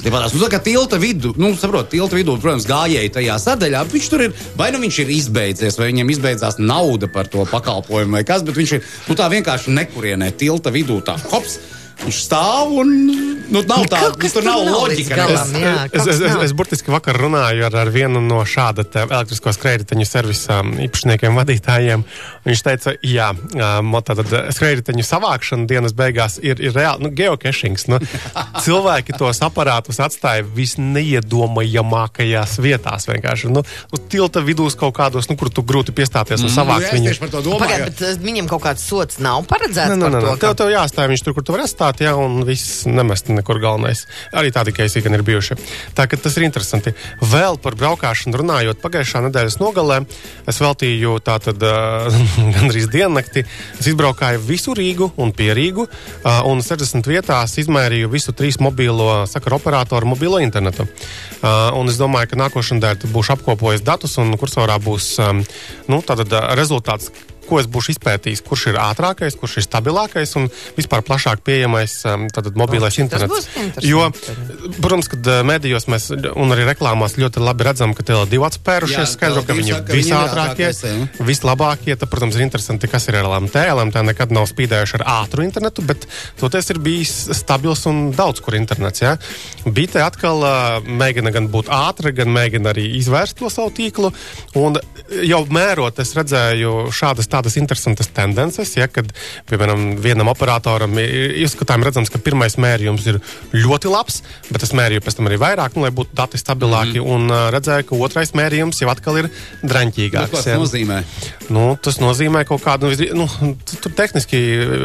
Tāpēc, 0.00 0.32
nu, 0.32 0.40
tā 0.40 0.48
kā 0.54 0.60
tilta 0.64 0.96
vidū, 1.00 1.34
nu, 1.40 1.50
saprot, 1.60 1.90
tilta 1.92 2.16
vidū, 2.16 2.38
protams, 2.40 2.64
gājēji 2.68 3.12
tajā 3.18 3.34
sadaļā, 3.42 3.82
viņš 3.92 4.06
tur 4.08 4.24
ir, 4.24 4.38
vai 4.56 4.70
nu 4.72 4.80
viņš 4.80 5.00
ir 5.02 5.12
izbeidzies, 5.12 5.76
vai 5.76 5.90
viņam 5.90 6.12
izbeidzās 6.14 6.56
nauda 6.62 7.10
par 7.12 7.28
to 7.28 7.44
pakalpojumu, 7.50 8.16
vai 8.16 8.24
kas, 8.24 8.46
bet 8.46 8.56
viņš 8.56 8.72
ir, 8.78 8.88
nu, 9.10 9.18
tā 9.18 9.28
vienkārši 9.32 9.76
nekurienē 9.76 10.30
tilta 10.40 10.72
vidū, 10.72 11.02
tā 11.04 11.18
hops, 11.28 11.58
viņš 12.04 12.18
stāv 12.24 12.66
un, 12.80 12.88
nu, 13.50 13.58
nav 13.68 13.82
tā, 13.90 13.98
Kaut 14.06 14.16
kas 14.22 14.32
tur 14.36 14.44
nav 14.46 14.56
tur 14.62 14.68
nav 14.70 14.78
loģika. 14.86 15.14
galam. 15.18 15.48
jā, 15.60 15.74
es, 15.92 16.06
es, 16.06 16.18
es, 16.26 16.32
es 16.46 16.52
burtiski 16.56 16.88
vakar 16.92 17.14
runāju 17.20 17.62
ar, 17.68 17.74
ar 17.84 17.88
vienu 17.92 18.18
no 18.24 18.38
šāda 18.48 18.82
elektrisko 19.04 19.48
skrējēju 19.56 20.06
servisa 20.08 20.54
īpašniekiem, 20.86 21.32
vadītājiem. 21.38 22.00
Viņš 22.46 22.60
teica, 22.66 22.88
jā, 23.04 23.28
um, 23.34 23.38
tātad 24.06 24.28
skrējēju 24.56 25.04
savākšana 25.10 25.64
dienas 25.70 25.92
beigās 25.96 26.34
ir, 26.42 26.56
ir 26.62 26.72
reāli 26.76 27.00
nu, 27.04 27.08
geocachings. 27.16 27.82
Nu, 27.92 27.96
cilvēki 28.64 29.12
tos 29.20 29.38
aparātus 29.44 29.98
atstāja 30.02 30.42
visneiedomājamākajās 30.56 32.52
vietās. 32.64 33.02
Vienkārši 33.10 33.46
nu, 33.52 33.60
uz 33.92 34.00
tilta 34.12 34.40
vidūs 34.44 34.74
kaut 34.80 34.94
kādos, 34.96 35.24
nu, 35.30 35.34
kur 35.40 35.48
tu 35.52 35.60
grūti 35.66 35.92
piestāties 35.96 36.40
un 36.40 36.46
Nu, 36.50 36.54
savākt 36.56 36.82
jā, 36.88 36.90
es 36.90 36.94
viņu. 36.96 37.10
Pagaidiet, 37.60 37.86
bet 37.92 37.98
uh, 38.08 38.12
viņam 38.24 38.46
kaut 38.50 38.62
kāds 38.64 38.82
sots 38.88 39.14
nav 39.22 39.38
paredzēts. 39.50 39.92
Nē, 39.94 39.98
nē, 40.00 40.06
nē, 40.10 40.18
to, 40.24 40.28
ka- 40.34 40.38
Tev, 40.40 40.52
tev 40.58 40.68
jāstāv 40.72 41.04
viņš 41.12 41.22
tur, 41.26 41.32
kur 41.36 41.44
tu 41.46 41.52
vari 41.54 41.64
atstāt, 41.66 41.89
jā, 41.98 42.12
un 42.14 42.44
viss 42.46 42.84
nemest 42.86 43.28
nekur 43.34 43.58
galvenais. 43.58 44.04
Arī 44.36 44.52
tādi 44.54 44.74
keisi 44.76 45.02
gan 45.02 45.16
ir 45.16 45.24
bijuši. 45.26 45.56
Tā 45.98 46.06
ka 46.06 46.18
tas 46.20 46.36
ir 46.38 46.46
interesanti. 46.46 46.92
Vēl 47.18 47.58
par 47.62 47.74
braukšanu 47.80 48.38
runājot, 48.38 48.78
pagājušā 48.82 49.24
nedēļas 49.26 49.58
nogalē 49.58 49.98
es 50.50 50.60
veltīju 50.62 51.16
tātad 51.26 51.58
uh, 51.66 52.20
gandrīz 52.56 52.86
diennakti. 52.92 53.44
Es 53.80 53.90
izbraukāju 53.90 54.42
visu 54.46 54.76
Rīgu 54.76 55.10
un 55.20 55.34
pierīgu, 55.34 55.88
uh, 55.88 56.40
un 56.46 56.62
60 56.62 57.10
vietās 57.10 57.56
izmērīju 57.60 58.12
visu 58.12 58.36
trīs 58.36 58.60
mobilo 58.62 59.24
sakaru 59.30 59.58
operatoru 59.58 60.12
mobilo 60.14 60.38
internetu. 60.44 60.86
Uh, 61.40 61.72
un 61.80 61.90
es 61.90 61.98
domāju, 62.00 62.30
ka 62.30 62.40
nākošais 62.44 62.78
nedēļa 62.78 63.10
būšu 63.10 63.34
apkopojis 63.38 63.84
datus, 63.86 64.18
un 64.22 64.36
kursorā 64.40 64.78
būs 64.82 65.12
um, 65.24 65.42
nu, 65.90 66.02
tātad, 66.06 66.30
uh, 66.30 66.52
rezultāts 66.58 67.10
ko 67.50 67.60
es 67.60 67.68
būšu 67.70 67.96
izpētījis, 67.96 68.44
kurš 68.46 68.68
ir 68.72 68.78
ātrākais, 68.80 69.36
kurš 69.38 69.58
ir 69.60 69.66
stabilākais 69.66 70.36
un 70.38 70.48
vispār 70.76 71.02
plašāk 71.06 71.42
pieejamais 71.46 71.96
um, 72.06 72.28
tātad, 72.32 72.56
mobilais 72.58 72.94
Tas 72.94 73.02
internets. 73.02 73.48
Jo, 73.84 74.06
protams, 74.78 75.10
kad 75.10 75.26
uh, 75.26 75.40
medijos 75.46 75.88
mēs 75.90 76.10
un 76.12 76.54
arī 76.54 76.66
reklāmās 76.68 77.16
ļoti 77.20 77.42
labi 77.42 77.66
redzam, 77.66 77.94
ka 77.96 78.04
Tele2 78.06 78.38
Jā, 78.38 78.50
atspērušies, 78.50 79.14
skaidro, 79.16 79.42
ka 79.46 79.54
Tele2 79.54 79.60
viņi 79.60 79.74
ir 79.74 79.92
visātrākie, 80.00 80.70
vislabākie. 81.26 81.96
Tad, 81.96 82.10
protams, 82.12 82.38
ir 82.38 82.46
interesanti, 82.46 82.90
kas 82.90 83.08
ir 83.10 83.18
LMT. 83.20 83.64
LMT 83.74 84.04
nekad 84.10 84.34
nav 84.34 84.48
spīdējuši 84.50 85.00
ar 85.00 85.06
ātru 85.16 85.44
internetu, 85.46 85.84
bet 85.86 86.06
toties 86.40 86.70
ir 86.74 86.80
bijis 86.82 87.14
stabils 87.36 87.86
un 87.90 88.10
daudz 88.16 88.42
kur 88.44 88.56
internets. 88.58 89.02
Ja? 89.04 89.16
Bite 89.66 90.02
atkal 90.04 90.44
uh, 90.44 90.78
mēģina 90.84 91.34
gan 91.34 91.50
būt 91.52 91.70
ātra, 91.74 92.14
gan 92.14 92.32
mēģina 92.34 92.74
arī 92.74 92.86
izvērst 93.00 93.40
to 93.40 93.50
savu 93.52 93.72
tīklu. 93.76 94.12
Un 94.60 94.78
jau 95.26 95.42
mērot, 95.50 95.98
es 96.02 96.14
redzēju 96.16 96.90
šādas 96.94 97.28
tādas 97.30 97.39
interesantas 97.60 98.10
tendences, 98.14 98.74
ja, 98.76 98.88
kad, 98.90 99.12
piemēram, 99.50 99.96
vienam 100.02 100.30
operatoram 100.32 100.98
ir 101.02 101.36
izskatām 101.44 101.84
redzams, 101.86 102.10
ka 102.12 102.20
pirmais 102.22 102.58
mērījums 102.60 103.06
ir 103.10 103.20
ļoti 103.56 103.90
labs, 103.92 104.20
bet 104.50 104.64
es 104.66 104.74
mērīju 104.76 105.04
pēc 105.04 105.18
tam 105.18 105.30
arī 105.30 105.40
vairāk, 105.40 105.76
nu, 105.76 105.86
lai 105.86 105.94
būtu 105.94 106.16
dati 106.16 106.40
stabilāki, 106.40 107.00
mm 107.00 107.08
un 107.10 107.30
uh, 107.30 107.48
redzēju, 107.52 107.86
ka 107.88 107.98
otrais 108.06 108.32
mērījums 108.36 108.80
jau 108.82 108.90
atkal 108.92 109.18
ir 109.22 109.28
draņķīgāks. 109.66 110.32
Tas 110.34 110.48
ja. 110.50 110.56
nozīmē? 110.60 111.00
Nu, 111.52 111.64
tas 111.82 111.98
nozīmē 112.02 112.44
kaut 112.48 112.62
kādu, 112.64 112.90
nu, 113.16 113.26
nu, 113.42 113.54
tur 113.70 113.94
tehniski 113.96 114.40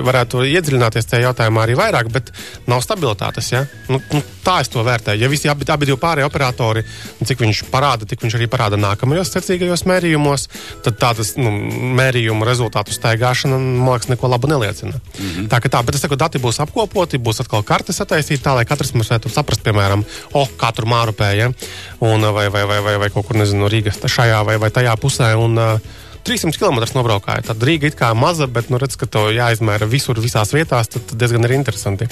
varētu 0.05 0.45
iedziļināties 0.49 1.09
tajā 1.11 1.29
jautājumā 1.29 1.65
arī 1.65 1.77
vairāk, 1.77 2.09
bet 2.13 2.31
nav 2.69 2.83
stabilitātes. 2.85 3.51
Ja? 3.53 3.63
Nu, 3.91 3.99
nu, 4.13 4.21
tā 4.45 4.59
es 4.63 4.71
to 4.73 4.83
vērtēju. 4.85 5.21
Ja 5.21 5.31
visi 5.31 5.51
abi, 5.51 5.67
abi 5.71 5.89
divi 5.89 5.99
pārējie 6.01 6.27
operatori, 6.27 6.85
nu, 7.19 7.27
cik 7.29 7.43
viņš 7.45 7.63
parāda, 7.73 8.07
tik 8.09 8.25
viņš 8.25 8.37
arī 8.39 8.49
parāda 8.51 8.79
nākamajos 8.81 9.33
secīgajos 9.35 9.85
mērījumos, 9.89 10.47
tad 10.85 10.99
tādas 11.01 11.35
nu, 11.39 11.53
mērījuma 11.99 12.44
rezultātu 12.47 12.93
staigāšana, 12.95 13.57
man 13.57 13.95
liekas, 13.95 14.09
neko 14.13 14.29
labu 14.31 14.49
neliecina. 14.51 14.95
Mm 14.95 15.25
-hmm. 15.25 15.49
Tā 15.51 15.59
kā 15.59 15.71
tā, 15.73 15.83
bet 15.85 15.95
es 15.95 16.01
saku, 16.01 16.15
dati 16.15 16.39
būs 16.39 16.61
apkopoti, 16.63 17.17
būs 17.17 17.41
atkal 17.41 17.63
kartes 17.63 18.01
attaisīta 18.01 18.49
tā, 18.49 18.55
lai 18.55 18.65
katrs 18.65 18.93
mums 18.93 19.09
varētu 19.09 19.33
saprast, 19.33 19.63
piemēram, 19.63 20.05
oh, 20.33 20.49
kā 20.57 20.71
tur 20.75 20.85
mārupēja, 20.85 21.53
un 21.99 22.21
vai, 22.21 22.49
vai, 22.49 22.65
vai, 22.65 22.81
vai, 22.81 22.97
vai 22.97 23.09
kaut 23.09 23.27
kur, 23.27 23.35
nezinu, 23.35 23.69
Rīgas 23.69 23.99
šajā 24.05 24.45
vai, 24.45 24.57
vai 24.57 24.69
tajā 24.69 24.95
pusē. 24.97 25.35
Un, 25.35 25.57
uh, 25.57 25.79
300 26.25 26.57
km 26.57 26.81
nobraukāja. 26.97 27.43
Tad 27.45 27.61
Rīga 27.63 27.85
it 27.91 27.95
kā 27.99 28.09
maza, 28.17 28.47
bet, 28.47 28.71
nu, 28.73 28.79
redz, 28.81 28.97
ka 28.97 29.05
to 29.05 29.27
jāizmēra 29.29 29.85
visur, 29.89 30.17
visās 30.21 30.53
vietās. 30.57 30.89
Tad 30.89 31.13
diezgan 31.13 31.45
ir 31.45 31.53
interesanti. 31.59 32.07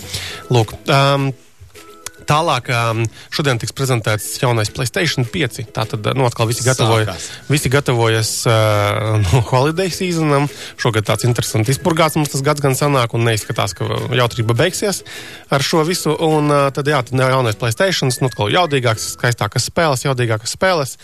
Lūk, 0.53 0.75
um, 0.85 1.31
Tālāk, 2.27 2.69
um, 2.73 3.03
šodien 3.33 3.59
tiks 3.61 3.75
prezentēts 3.75 4.27
jaunais 4.41 4.71
Playstation 4.73 5.27
5. 5.27 5.59
Tātad, 5.75 6.09
nu, 6.17 6.25
atkal 6.27 6.47
visi, 6.49 6.63
gatavoja, 6.65 7.15
visi 7.49 7.71
gatavojas 7.73 8.31
uh, 8.49 9.19
no 9.23 9.43
holiday 9.49 9.91
sezonam. 9.93 10.47
Šogad 10.81 11.07
tāds 11.09 11.27
interesants 11.27 11.71
izpurgāts 11.73 12.17
mums 12.19 12.33
tas 12.33 12.43
gads 12.45 12.63
gan 12.63 12.77
sanāk, 12.79 13.15
un 13.17 13.27
neizskatās, 13.27 13.75
ka 13.77 13.87
jautrība 14.15 14.55
beigsies 14.57 15.03
ar 15.53 15.65
šo 15.65 15.83
visu. 15.87 16.13
Un 16.13 16.51
uh, 16.51 16.67
tad, 16.75 16.89
jā, 16.89 17.03
tad 17.05 17.23
jaunais 17.35 17.59
Playstation, 17.59 18.11
nu, 18.23 18.31
atkal 18.31 18.51
jaudīgāks, 18.53 19.13
skaistākas 19.17 19.69
spēles, 19.69 20.05
jaudīgākas 20.07 20.57
spēles. 20.57 20.97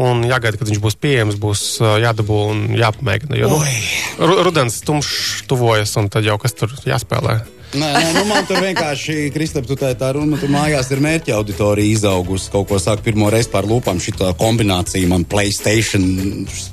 Un 0.00 0.24
jāgaida, 0.26 0.58
kad 0.60 0.70
viņš 0.70 0.82
būs 0.82 0.98
pieejams, 1.00 1.40
būs 1.40 1.66
uh, 1.82 1.96
jādabū 2.02 2.40
un 2.50 2.64
jāpamēģina. 2.78 3.38
Jo, 3.38 3.52
nu, 3.54 4.38
rudens 4.46 4.80
tumšs 4.86 5.44
tuvojas, 5.50 5.94
un 6.00 6.10
tad 6.12 6.26
jau 6.26 6.38
kas 6.42 6.56
tur 6.58 6.74
jāspēlē. 6.88 7.42
Nē, 7.74 7.88
nē, 7.90 8.10
nu 8.14 8.22
man 8.28 8.44
tur 8.46 8.60
vienkārši, 8.62 9.14
Kristap, 9.34 9.66
tu 9.66 9.74
tā, 9.78 9.90
tā 9.98 10.12
runa, 10.14 10.38
tu 10.38 10.46
mājās 10.52 10.92
ir 10.94 11.00
mērķa 11.02 11.34
auditorija 11.34 11.90
izaugusi. 11.96 12.50
Kaut 12.52 12.68
ko 12.70 12.78
sāk 12.78 13.02
pirmo 13.02 13.26
reizi 13.34 13.50
pār 13.50 13.66
lūpām 13.66 13.98
šitā 14.02 14.30
kombinācija 14.38 15.08
man 15.10 15.24
Playstation 15.26 16.04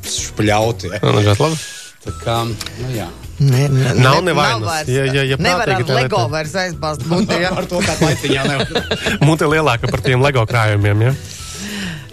špļaut. 0.06 0.86
Ja. 0.92 1.00
Nu, 1.02 1.24
labi. 1.26 1.58
Tā 2.02 2.14
kā, 2.22 2.38
nu 2.46 2.94
jā. 2.96 3.08
Ne, 3.42 3.68
ne, 3.70 3.94
Nav 3.98 4.20
ne- 4.22 4.30
nevainas. 4.30 4.88
Ja- 4.90 5.06
ja- 5.10 5.24
ja 5.26 5.38
nevar 5.42 5.70
ar 5.70 5.84
Lego 5.90 6.28
vairs 6.30 6.54
aizbāzt 6.54 7.06
muti. 7.10 7.34
Ja? 7.42 7.50
Ar 7.58 7.66
to 7.66 7.82
kā 7.82 7.96
laiciņā 8.02 8.44
nevar. 8.46 9.22
Mute 9.26 9.46
lielāka 9.50 9.90
par 9.90 10.02
tiem 10.06 10.22
LEGO 10.22 10.46
krājumiem. 10.46 11.02
Ja? 11.08 11.14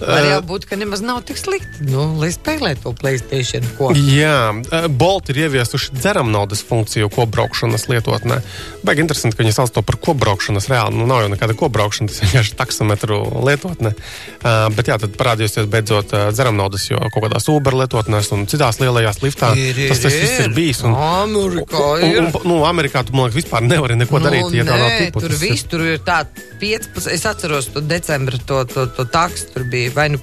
Var 0.06 0.26
jau 0.28 0.40
būt, 0.46 0.66
ka 0.70 0.76
nemaz 0.78 1.00
nav 1.04 1.22
tik 1.26 1.38
slikti. 1.40 1.86
Nu, 1.90 2.04
lai 2.20 2.28
spēlē 2.34 2.74
to 2.82 2.92
Playstation. 2.96 3.64
Ko? 3.78 3.90
Jā, 3.94 4.52
eh, 4.72 4.86
Bolt 4.88 5.30
ir 5.32 5.40
ieviesuši 5.46 5.96
dzeram 5.98 6.30
naudas 6.34 6.62
funkciju 6.66 7.08
kobraukšanas 7.14 7.88
lietotnē. 7.90 8.40
Baigi 8.86 9.04
interesanti, 9.04 9.36
ka 9.36 9.42
viņi 9.42 9.54
sauc 9.56 9.72
to 9.74 9.82
par 9.82 9.96
kobraukšanas 10.02 10.68
reāli. 10.70 10.94
Nu, 10.98 11.06
nav 11.10 11.24
jau 11.24 11.32
nekāda 11.34 11.56
kobraukšana, 11.58 12.08
tas 12.12 12.20
vienkārši 12.24 12.54
taksometru 12.58 13.18
lietotne. 13.46 13.94
Uh, 14.38 14.68
bet 14.76 14.90
jā, 14.92 14.98
tad 15.02 15.16
parādīsies 15.18 15.66
beidzot 15.70 16.12
uh, 16.14 16.28
dzeram 16.34 16.56
naudas, 16.58 16.86
jo 16.90 16.98
kaut 17.12 17.26
kādās 17.26 17.48
Uber 17.50 17.74
lietotnēs 17.82 18.30
un 18.36 18.46
citās 18.50 18.78
lielajās 18.82 19.18
liftā 19.24 19.50
tas, 19.54 20.02
tas 20.04 20.14
viss 20.14 20.40
ir 20.44 20.54
bijis. 20.56 20.82
Un, 20.86 20.94
Amerikā 20.94 21.82
un, 21.96 22.04
ir. 22.06 22.20
un, 22.22 22.30
nu, 22.48 22.60
Amerikā 22.68 23.02
tu, 23.06 23.14
man 23.16 23.28
liekas, 23.28 23.42
vispār 23.42 23.66
nevari 23.66 23.98
neko 23.98 24.20
darīt, 24.22 24.52
ja 24.54 24.64
tā 24.68 24.76
nav 24.78 24.88
nē, 24.88 24.98
tipa. 25.08 25.22
tur 25.24 25.34
ir- 25.34 25.40
viss 25.42 25.66
tur 25.70 25.84
ir 25.86 25.98
tā 26.06 26.20
15. 26.60 27.10
Es 27.14 27.26
atceros 27.26 27.68
to 27.74 27.80
decembra 27.80 28.38
to, 28.46 28.62
to, 28.68 28.86
to 28.96 29.04
taksu. 29.10 29.48
Tur 29.54 29.64
bija 29.70 29.87
vai 29.94 30.08
nu 30.14 30.20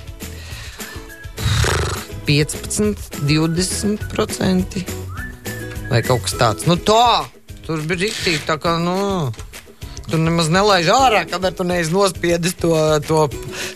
15, 2.25 2.95
20% 3.29 4.85
vai 5.89 6.01
kaut 6.05 6.25
kas 6.25 6.37
tāds. 6.39 6.65
Nu 6.69 6.77
tā, 6.77 7.25
tur 7.65 7.83
bija 7.85 8.05
rīktīgi 8.05 8.45
tā 8.47 8.57
kā, 8.61 8.77
nu. 8.81 8.95
Tur 10.09 10.21
nemaz 10.21 10.49
nelaiž 10.53 10.89
ārā, 10.93 11.23
kamēr 11.29 11.55
tu 11.57 11.65
neesi 11.67 11.93
nospiedis 11.93 12.53
to, 12.59 12.73
to, 13.07 13.25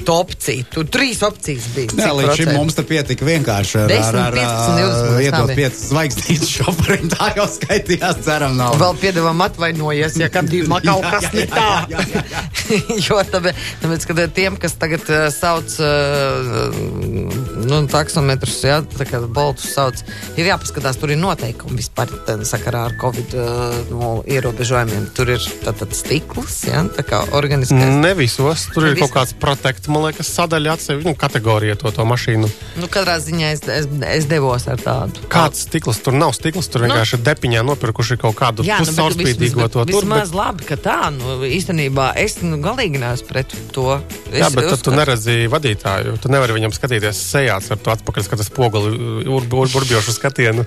to 0.06 0.18
opciju. 0.22 0.68
Tur 0.74 0.90
trīs 0.92 1.24
opcijas 1.26 1.66
bija. 1.74 1.96
Jā, 1.98 2.12
līdz 2.14 2.28
šim 2.28 2.50
procenti? 2.50 2.58
mums 2.60 2.78
te 2.78 2.86
pietika 2.90 3.28
vienkārši 3.28 3.80
ar, 3.84 3.94
10, 3.94 4.04
ar, 4.04 4.20
ar, 4.22 4.38
15, 4.38 4.78
20 4.80 5.00
ar 5.00 5.10
mums 5.10 5.24
iedot. 5.26 5.54
5 5.60 5.82
zvaigznītes 5.90 6.54
šoferim. 6.54 7.10
Tā 7.16 7.32
jau 7.40 7.48
skaitījās, 7.50 8.22
ceram, 8.28 8.56
nav. 8.60 8.78
Vēl 8.82 9.00
piedāvām 9.02 9.44
atvainojies, 9.48 10.20
ja 10.22 10.30
gadījumā 10.34 10.82
kaut 10.90 11.08
kas 11.10 11.30
ne 11.34 11.48
tā. 11.50 11.68
jā, 11.94 12.06
jā, 12.14 12.24
jā. 12.34 12.44
jo 13.08 13.20
tāpēc, 13.34 13.64
tāpēc, 13.84 14.08
ka 14.10 14.28
tiem, 14.36 14.58
kas 14.62 14.78
tagad 14.82 15.10
uh, 15.10 15.26
sauc 15.34 15.76
uh, 15.82 16.78
nu, 17.66 17.82
taksometrus, 17.92 18.60
ja, 18.68 18.80
tā 18.84 19.08
kā 19.10 19.22
boltus 19.26 19.74
sauc, 19.74 20.04
ir 20.38 20.52
jāpaskatās, 20.52 21.00
tur 21.02 21.14
ir 21.14 21.22
noteikumi 21.22 21.80
vispār 21.82 22.12
tā, 22.28 22.38
sakarā 22.48 22.86
ar 22.90 22.98
Covid 23.02 23.36
uh, 23.38 23.80
nu, 23.92 24.14
ierobežojumiem. 24.30 25.10
Tur 25.18 25.34
ir 25.36 25.50
tātad 25.66 25.94
stikls, 26.20 26.56
ja, 26.68 26.82
tā 26.92 27.04
kā 27.08 27.20
organiskais. 27.36 27.80
Ne 28.04 28.12
visos. 28.18 28.68
Tur 28.74 28.86
ir 28.90 28.96
Vis- 28.96 29.04
kaut 29.06 29.14
kāds 29.16 29.34
protekts, 29.40 29.88
man 29.92 30.04
liekas, 30.08 30.28
sadaļa 30.36 30.74
atsevišķa 30.76 31.08
nu, 31.08 31.16
kategorija 31.20 31.76
to, 31.80 31.92
to 31.96 32.04
mašīnu. 32.08 32.50
Nu, 32.80 32.88
katrā 32.92 33.16
ziņā 33.24 33.52
es, 33.56 33.64
es, 33.68 33.88
es 34.10 34.26
devos 34.30 34.68
ar 34.72 34.80
tādu. 34.82 35.24
Kāds 35.32 35.64
stikls 35.68 36.02
tur 36.04 36.14
nav? 36.18 36.34
Stikls 36.38 36.68
tur 36.72 36.84
vienkārši 36.88 37.20
nu, 37.20 37.26
depiņā 37.30 37.64
nopirkuši 37.70 38.20
kaut 38.22 38.36
kādu 38.40 38.66
nu, 38.66 38.70
bet 38.72 38.92
puscaurspīdīgo 38.92 39.64
vismaz- 39.64 39.74
to 39.78 39.86
tur. 39.86 40.04
Vismaz 40.04 40.34
labi, 40.36 40.68
ka 40.70 40.76
tā, 40.80 40.98
nu, 41.16 41.40
īstenībā 41.48 42.12
es 42.20 42.40
nu, 42.44 42.60
galīgi 42.64 43.00
neesmu 43.02 43.28
pret 43.32 43.56
to. 43.76 44.00
Es 44.32 44.44
Jā, 44.44 44.52
bet 44.54 44.68
tad 44.68 44.76
tu 44.84 44.92
uzskatu- 44.92 44.98
neredzi 45.00 45.38
vadītāju. 45.52 46.20
Tu 46.22 46.30
nevari 46.30 46.54
viņam 46.60 46.76
skatīties 46.76 47.24
sejās 47.32 47.72
ar 47.72 47.78
to 47.78 47.92
atpakaļskatu 47.96 48.46
spoguli, 48.46 49.26
ur, 49.28 49.48
ur, 49.48 49.68
urbjošu 49.82 50.14
skatienu. 50.20 50.66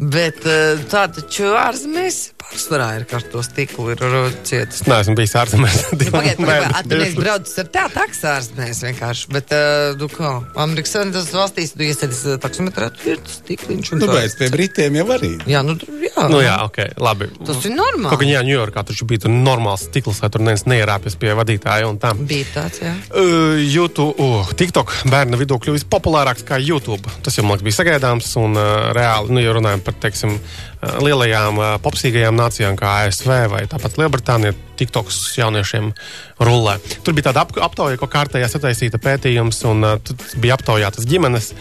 Bet 0.00 0.46
eh, 0.48 0.80
tā 0.88 1.02
taču 1.12 1.50
ārzemēs 1.60 2.30
pārsvarā 2.50 2.86
ir 2.98 3.04
karto 3.08 3.42
stiklu, 3.44 3.90
ir 3.94 4.00
cietas. 4.46 4.82
Nē, 4.88 5.00
esmu 5.04 5.14
bijis 5.18 5.34
ārzemēs. 5.38 5.78
Nu, 6.00 6.06
pagaidiet, 6.10 6.72
a, 6.74 6.82
tu 6.82 6.98
neesi 6.98 7.18
braucis 7.18 7.58
ar 7.62 7.68
tā 7.70 7.84
taksā 7.92 8.34
ārzemēs 8.40 8.80
vienkārši, 8.86 9.28
bet, 9.34 9.52
uh, 9.54 9.92
nu 10.00 10.08
kā, 10.10 10.32
Amerikas 10.58 10.94
Savienotās 10.96 11.30
valstīs, 11.34 11.74
tu 11.76 11.84
iesēdies 11.86 12.40
taksometrā, 12.42 12.88
tu 12.96 13.12
ir 13.12 13.20
stikliņš 13.30 13.92
un 13.94 14.00
Nu, 14.00 14.08
tā. 14.08 14.16
beidz 14.18 14.36
pie 14.38 14.48
Britiem 14.54 14.98
jau 14.98 15.06
arī. 15.14 15.32
Jā, 15.50 15.60
nu, 15.66 15.76
jā. 16.02 16.26
Nu 16.32 16.40
jā, 16.42 16.56
ok, 16.66 16.80
labi. 17.02 17.28
Tas 17.46 17.60
ir 17.68 17.74
normāli. 17.76 18.10
Kaut 18.10 18.22
gan 18.24 18.32
jā, 18.32 18.42
Ņujorkā 18.48 18.84
taču 18.90 19.06
bija 19.10 19.26
tur 19.26 19.34
normāls 19.34 19.86
stikls, 19.86 20.22
lai 20.24 20.32
tur 20.32 20.44
neviens 20.44 20.66
neierāpjas 20.70 21.18
pie 21.20 21.34
vadītāja 21.38 21.90
un 21.90 22.00
tam. 22.02 22.24
Bija 22.30 22.48
tāds, 22.56 22.80
jā. 22.82 22.94
Uh, 23.12 23.60
YouTube, 23.60 24.16
uh, 24.18 24.50
TikTok 24.56 24.94
bērnu 25.12 25.38
vidū 25.40 25.60
kļuvis 25.62 25.86
populārāks 25.92 26.46
kā 26.48 26.58
YouTube. 26.62 27.12
Tas 27.24 27.38
jau 27.38 27.44
man 27.46 27.58
liekas, 27.58 27.68
bija 27.68 27.78
sagaidāms 27.78 28.32
un 28.40 28.58
uh, 28.58 28.90
reāli, 28.96 29.36
nu, 29.36 29.44
ja 29.44 29.54
runājam 29.56 29.84
par 29.84 29.98
teiksim, 30.02 30.38
uh, 30.40 30.69
lielajām 30.80 31.60
popsīgajām 31.84 32.36
nācijām 32.38 32.76
kā 32.80 32.94
ASV 33.04 33.32
vai 33.52 33.64
tāpat 33.70 33.98
Lielbritānija, 34.00 34.56
TikToks 34.80 35.20
jauniešiem 35.38 35.92
rullē. 36.40 36.78
Tur 37.04 37.16
bija 37.16 37.30
tāda 37.30 37.44
ap, 37.44 37.52
aptauja, 37.68 37.98
ko 38.00 38.08
kārtējā 38.10 38.48
sataisīta 38.50 39.00
pētījums, 39.02 39.60
un 39.68 39.86
uh, 39.86 40.12
bija 40.40 40.56
aptaujātas 40.56 41.08
ģimenes. 41.08 41.52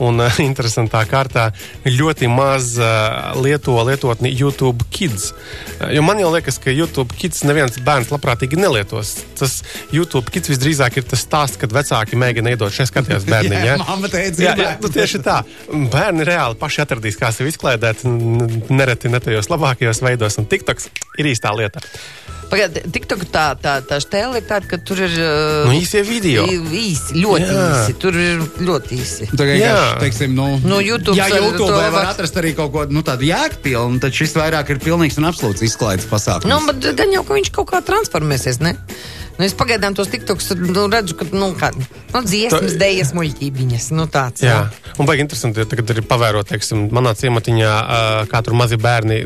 Un 0.00 0.22
uh, 0.22 0.40
interesantā 0.48 1.02
kārtā 1.10 1.50
ļoti 1.84 2.30
maz 2.30 2.72
uh, 2.80 3.34
lieto 3.42 3.76
lietotni 3.86 4.32
YouTube 4.32 4.86
Kids. 4.94 5.30
Uh, 5.32 5.90
jo 5.96 6.04
man 6.06 6.22
jau 6.22 6.30
liekas, 6.34 6.60
ka 6.62 6.72
YouTube 6.72 7.16
Kids 7.18 7.42
neviens 7.48 7.80
bērns 7.84 8.12
labprātīgi 8.14 8.60
nelietos. 8.60 9.16
Tas 9.40 9.60
YouTube 9.94 10.30
Kids 10.32 10.52
visdrīzāk 10.52 11.00
ir 11.00 11.08
tas 11.10 11.24
stāsts, 11.26 11.60
kad 11.60 11.74
vecāki 11.74 12.18
mēģina 12.20 12.54
iedot 12.54 12.74
šeit 12.74 12.92
skaties 12.92 13.26
bērniņu. 13.28 13.60
Jā, 13.70 13.76
ja? 13.76 13.98
teica, 14.10 14.42
Jā, 14.42 14.54
jā, 14.58 14.74
nu 14.80 14.90
tieši 14.92 15.20
tā. 15.24 15.40
Bērni 15.92 16.26
reāli 16.26 16.58
paši 16.60 16.84
atradīs, 16.84 17.18
kā 17.20 17.30
sevi 17.34 17.52
izklaidēt, 17.52 18.04
nereti 18.70 19.12
ne 19.12 19.20
tajos 19.22 19.50
labākajos 19.52 20.02
veidos, 20.06 20.38
un 20.40 20.48
TikToks 20.50 20.90
ir 21.20 21.32
īstā 21.34 21.52
lieta. 21.56 21.82
TikTok 22.50 23.24
tā, 23.30 23.44
tā, 23.62 23.76
tā 23.86 23.98
stēle 24.02 24.40
ir 24.40 24.46
tāda, 24.48 24.66
ka 24.66 24.78
tur 24.82 24.98
ir. 25.06 25.12
Uh, 25.14 25.68
Nu, 25.70 25.74
īsie 25.78 26.02
video. 26.06 26.44
Īsi, 26.46 27.14
ļoti 27.22 27.46
Jā. 27.46 27.66
īsi. 27.70 27.94
Tur 28.02 28.16
ir 28.18 28.40
ļoti 28.66 28.98
īsi. 28.98 29.28
Tagad, 29.30 29.54
Jā. 29.60 29.70
jā, 29.70 29.84
teiksim, 30.02 30.34
nu, 30.34 30.48
Nu, 30.64 30.80
YouTube 30.82 31.20
ar 31.20 31.30
YouTube 31.30 31.70
var 31.70 31.90
var- 31.94 32.10
atrast 32.14 32.34
arī 32.40 32.54
kaut 32.56 32.72
ko 32.72 32.84
nu, 32.90 33.02
tādu 33.06 33.28
jēgpilnu, 33.28 34.00
tad 34.02 34.12
šis 34.12 34.34
vairāk 34.34 34.70
ir 34.74 34.78
pilnīgs 34.82 35.18
un 35.18 35.24
absolūts 35.30 35.62
izklaides 35.62 36.06
pasākums. 36.10 36.50
Nu, 36.50 36.58
bet 36.66 36.82
gan 36.96 37.12
jau, 37.14 37.22
ka 37.24 37.34
viņš 37.38 37.52
kaut 37.52 37.70
kā 37.70 37.80
transformēsies, 37.86 38.60
ne? 38.60 38.76
Nu, 39.40 39.46
es 39.48 39.54
pagaidām 39.56 39.94
tos 39.96 40.10
tiktoks 40.12 40.50
nu, 40.60 40.82
redzu, 40.92 41.14
ka, 41.16 41.24
nu, 41.32 41.46
kā, 41.56 41.70
nu, 41.72 42.20
dziesmas, 42.26 42.74
dēļas, 42.76 43.14
muļķībiņas, 43.16 43.86
nu, 43.96 44.04
tāds. 44.12 44.44
Jā, 44.44 44.58
un 45.00 45.08
baigi 45.08 45.24
interesanti, 45.24 45.62
ja 45.62 45.68
tagad 45.70 45.94
ir 45.94 46.02
pavērot, 46.04 46.50
teiksim, 46.50 46.90
manā 46.92 47.14
ciematiņā, 47.16 47.70
kā 48.28 48.42
tur 48.44 48.58
mazi 48.60 48.76
bērni 48.76 49.22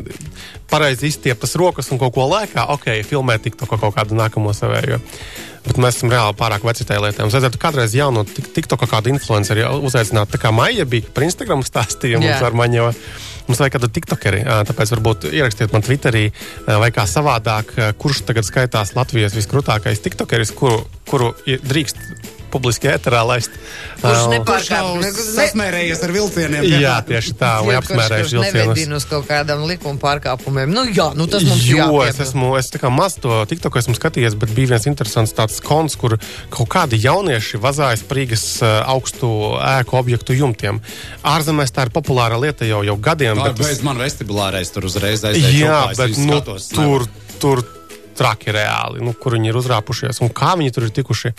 pareizi 0.71 1.11
izstiepas 1.11 1.57
rokas 1.59 1.91
un 1.91 1.99
kaut 1.99 2.15
ko 2.15 2.29
lēkā, 2.31 2.69
ok, 2.77 2.87
filmē 3.11 3.41
tikto 3.43 3.67
kaut 3.67 3.99
kādu 3.99 4.15
nākamo 4.21 4.55
savējo. 4.55 5.01
Bet 5.65 5.79
mēs 5.81 5.97
esam 5.97 6.13
reāli 6.13 6.37
pārāk 6.37 6.65
veci 6.67 6.85
tajā 6.85 7.01
lietā. 7.01 7.25
Mums 7.25 7.37
vajadzētu 7.39 7.61
kādreiz 7.63 7.95
jaunu 7.97 8.27
tikto 8.29 8.77
kaut 8.81 8.91
kādu 8.91 9.13
influenceri 9.15 9.65
uzaicināt. 9.65 10.29
Tā 10.35 10.41
kā 10.43 10.53
Maija 10.53 10.85
bija 10.89 11.09
par 11.15 11.25
Instagram 11.25 11.65
stāstījumu 11.65 12.27
mums 12.27 12.45
ar 12.45 12.59
maņo. 12.61 12.91
Mums 13.49 13.61
vajag 13.61 13.75
kādu 13.77 13.91
tiktokeri, 13.93 14.45
tāpēc 14.69 14.93
varbūt 14.95 15.27
ierakstiet 15.33 15.73
man 15.75 15.85
Twitterī 15.85 16.27
vai 16.69 16.89
kā 16.97 17.05
savādāk, 17.09 17.75
kurš 18.01 18.23
tagad 18.29 18.49
skaitās 18.49 18.95
Latvijas 18.97 19.37
viskrūtākais 19.37 20.01
tiktokeris, 20.05 20.53
kuru, 20.57 20.81
kuru 21.11 21.35
drīkst 21.45 22.01
publiski 22.55 22.89
ēterā 22.93 23.21
laist. 23.27 23.51
Kurš 24.01 24.21
Ā, 24.23 24.29
nepār- 24.33 24.47
Kurš 24.55 24.71
nav 24.71 24.89
Ne- 25.03 25.11
sasmērējies 25.13 26.03
ar 26.07 26.13
vilcieniem? 26.15 26.67
Jā, 26.81 26.95
tieši 27.09 27.35
tā, 27.41 27.51
lai 27.67 27.75
apsmērēšu 27.81 28.39
vilcienus. 28.39 28.55
Nevedina 28.55 28.97
uz 29.01 29.07
kaut 29.11 29.27
kādām 29.29 29.67
likuma 29.69 29.99
pārkāpumiem. 29.99 30.71
Nu, 30.75 30.85
jā, 30.87 31.09
nu, 31.19 31.27
tas 31.27 31.43
mums 31.43 31.65
Jo 31.67 32.01
es 32.05 32.15
jāpiemina. 32.15 32.27
esmu, 32.29 32.53
es 32.59 32.71
tā 32.71 32.79
kā 32.85 32.93
maz 32.95 33.19
to 33.19 33.43
TikTok 33.51 33.77
esmu 33.83 33.97
skatījies, 33.99 34.39
bet 34.39 34.55
bija 34.55 34.73
viens 34.77 34.87
interesants 34.87 35.35
tāds 35.35 35.61
konts, 35.65 35.97
kur 35.99 36.17
kaut 36.55 36.69
kādi 36.71 37.01
jaunieši 37.03 37.59
vazājas 37.61 38.05
Prīgas 38.07 38.47
augstu 38.87 39.27
ēku 39.59 39.99
objektu 39.99 40.37
jumtiem. 40.39 40.81
Ārzemēs 41.25 41.73
tā 41.75 41.87
ir 41.89 41.91
populāra 41.95 42.39
lieta 42.41 42.65
jau, 42.69 42.83
jau 42.87 42.97
gadiem. 42.97 43.37
Tā 43.37 43.51
ir 43.51 43.53
bet 43.59 43.67
bez 43.67 43.83
man 43.83 43.99
vestibulārais 43.99 44.71
tur 44.73 44.85
uzreiz 44.87 45.25
aizēja. 45.25 45.53
Jā, 45.59 45.81
čopā, 45.89 45.91
es 45.93 45.99
bet 45.99 46.19
nu, 46.19 46.33
skatos, 46.39 46.69
tur, 46.69 46.85
nevaru. 46.85 47.09
tur 47.41 47.65
traki 48.15 48.53
reāli, 48.55 49.01
nu, 49.03 49.13
kur 49.19 49.33
viņi 49.35 49.49
ir 49.51 49.57
uzrāpušies 49.59 50.21
un 50.23 50.29
kā 50.31 50.53
viņi 50.61 50.73
tur 50.77 50.85
ir 50.87 50.91
tikuši. 50.95 51.33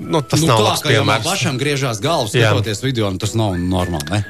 Nu, 0.00 0.22
tas 0.24 0.40
nu, 0.40 0.48
nav 0.50 0.58
tā, 0.60 0.64
labs 0.68 0.84
piemērs. 0.86 1.26
pašam 1.28 1.60
griežās 1.60 2.00
galvas, 2.02 2.32
skatoties 2.34 2.82
video, 2.84 3.10
nu, 3.12 3.20
tas 3.20 3.36
nav 3.38 3.56
normāli. 3.60 4.08
Ne? 4.10 4.24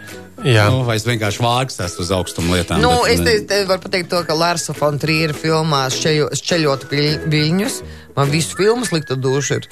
Jā. 0.44 0.68
Nu, 0.72 0.82
vai 0.88 0.96
es 0.96 1.04
vienkārši 1.04 1.42
vārgs 1.44 1.80
esmu 1.84 2.04
uz 2.04 2.10
augstumu 2.16 2.54
lietām? 2.56 2.80
Nu, 2.80 2.92
bet, 3.04 3.12
es 3.12 3.20
te, 3.20 3.32
ne. 3.36 3.46
te 3.50 3.62
varu 3.68 3.82
pateikt 3.84 4.08
to, 4.12 4.22
ka 4.24 4.36
Lārsa 4.36 4.72
Fontrīra 4.76 5.34
filmā 5.36 5.86
šķeļo- 5.92 6.30
Šķeļot 6.40 6.86
viļ- 6.92 7.26
viļņus. 7.32 7.80
Man 8.16 8.26
visu 8.32 8.56
filmu 8.58 8.84
slikta 8.84 9.14
duša 9.16 9.60
ir. 9.60 9.66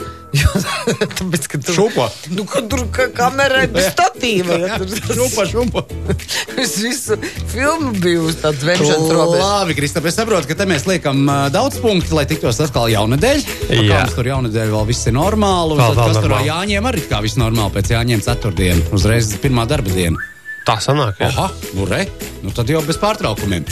Tāpēc, 1.18 1.48
ka 1.50 1.58
tur, 1.58 1.74
Šupo. 1.74 2.04
Nu, 2.36 2.44
ka 2.48 2.60
tur 2.70 2.84
ka 2.94 3.08
kamera 3.16 3.64
ir 3.66 3.72
bez 3.74 3.88
statīva. 3.90 4.58
Ja, 4.62 4.78
tur, 4.78 4.92
Šupo, 5.18 5.44
šupo. 5.50 5.82
es 6.62 6.76
visu 6.80 7.16
filmu 7.50 7.90
biju 7.98 8.28
uz 8.30 8.38
tādas 8.40 8.62
vemšanas 8.68 9.10
robežas. 9.10 9.42
Labi, 9.42 9.76
Kristap, 9.80 10.06
es 10.08 10.16
saprotu, 10.20 10.48
ka 10.52 10.58
te 10.62 10.68
mēs 10.70 10.86
liekam 10.88 11.24
uh, 11.26 11.48
daudz 11.52 11.80
punktu, 11.82 12.14
lai 12.16 12.24
tiktos 12.30 12.60
atkal 12.64 12.86
jaunadēļ. 12.94 13.44
Jā. 13.72 13.82
Jā. 13.82 14.00
Mums 14.06 14.16
tur 14.20 14.30
jaunadēļ 14.30 14.72
vēl 14.76 14.88
viss 14.94 15.10
ir 15.10 15.16
normāli. 15.18 15.74
Un 15.76 15.82
Vēl- 15.82 15.94
tad, 15.98 16.02
vēl 16.04 16.14
kas 16.14 16.22
tur 16.22 16.30
normāli. 16.30 16.50
jāņem 16.52 16.90
arī 16.92 17.04
kā 17.10 17.22
viss 17.26 17.40
normāli 17.42 17.74
pēc 17.80 17.94
jāņem 17.98 18.24
ceturtdienu, 18.30 18.88
uzreiz 18.96 19.34
pirmā 19.42 19.66
darba 19.68 19.92
diena. 19.92 20.28
Tā 20.68 20.76
sanāk, 20.84 21.16
jā. 21.22 21.30
Aha, 21.32 21.46
nu 21.78 21.86
re, 21.88 22.02
nu 22.44 22.52
tad 22.52 22.68
jau 22.68 22.82
bez 22.84 22.98
pārtraukumiem. 23.00 23.64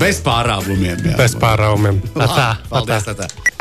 Bez 0.00 0.22
pārāvumiem. 0.24 1.04
jā. 1.12 1.16
Bez 1.20 1.36
pārāvumiem. 1.40 2.00
Tā, 2.14 2.30
tā. 2.32 2.48
Paldies, 2.72 3.04
tā, 3.10 3.16
tā. 3.20 3.55